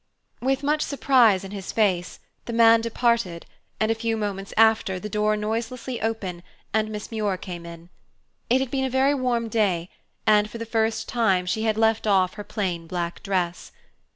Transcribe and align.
With 0.41 0.63
much 0.63 0.81
surprise 0.81 1.43
in 1.43 1.51
his 1.51 1.71
face, 1.71 2.17
the 2.45 2.53
man 2.53 2.81
departed 2.81 3.45
and 3.79 3.91
a 3.91 3.93
few 3.93 4.17
moments 4.17 4.51
after 4.57 4.99
the 4.99 5.09
door 5.09 5.37
noiselessly 5.37 6.01
opened 6.01 6.41
and 6.73 6.89
Miss 6.89 7.11
Muir 7.11 7.37
came 7.37 7.67
in. 7.67 7.89
It 8.49 8.61
had 8.61 8.71
been 8.71 8.83
a 8.85 8.89
very 8.89 9.13
warm 9.13 9.47
day, 9.47 9.91
and 10.25 10.49
for 10.49 10.57
the 10.57 10.65
first 10.65 11.07
time 11.07 11.45
she 11.45 11.65
had 11.65 11.77
left 11.77 12.07
off 12.07 12.33
her 12.33 12.43
plain 12.43 12.87
black 12.87 13.21
dress. 13.21 13.71